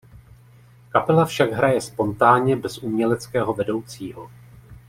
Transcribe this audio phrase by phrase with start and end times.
[0.89, 4.31] Kapela však hraje spontánně bez uměleckého vedoucího.